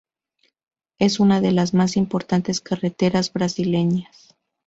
[0.97, 4.35] Es una de las más importantes carreteras brasileñas.